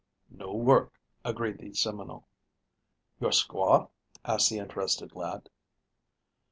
[0.31, 2.25] "No work," agreed the Seminole.
[3.19, 3.91] "Your squaw?"
[4.25, 5.47] asked the interested lad.